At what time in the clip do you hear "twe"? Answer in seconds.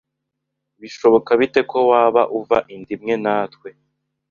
3.53-3.69